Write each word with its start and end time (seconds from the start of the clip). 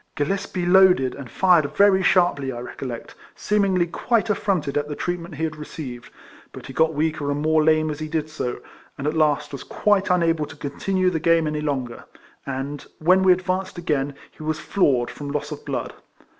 Gillespie 0.15 0.65
loaded, 0.65 1.13
and 1.13 1.29
fired 1.29 1.77
very 1.77 2.01
sharply, 2.01 2.51
I 2.51 2.57
recollect; 2.59 3.13
seemingly 3.35 3.85
quite 3.85 4.31
affronted 4.31 4.75
at 4.75 4.87
the 4.87 4.95
treatment 4.95 5.35
he 5.35 5.43
had 5.43 5.55
received; 5.55 6.11
but 6.51 6.65
he 6.65 6.73
got 6.73 6.95
weaker 6.95 7.29
and 7.29 7.39
more 7.43 7.63
lame 7.63 7.91
as 7.91 7.99
he 7.99 8.07
did 8.07 8.27
so, 8.27 8.61
and 8.97 9.05
at 9.05 9.13
last 9.13 9.51
was 9.51 9.63
quite 9.63 10.09
unable 10.09 10.47
to 10.47 10.55
continue 10.55 11.11
the 11.11 11.19
game 11.19 11.45
any 11.45 11.61
longer; 11.61 12.05
and, 12.47 12.87
when 12.97 13.21
we 13.21 13.31
advanced 13.31 13.77
again, 13.77 14.15
he 14.31 14.41
was 14.41 14.57
floored 14.59 15.11
from 15.11 15.29
loss 15.29 15.51
of 15.51 15.63
blood. 15.65 15.93